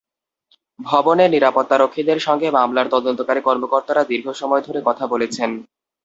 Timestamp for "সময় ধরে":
4.33-4.79